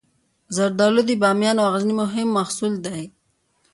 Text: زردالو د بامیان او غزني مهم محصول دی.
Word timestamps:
زردالو 0.55 1.01
د 1.09 1.11
بامیان 1.21 1.57
او 1.61 1.67
غزني 1.73 1.93
مهم 2.01 2.27
محصول 2.37 2.73
دی. 2.85 3.01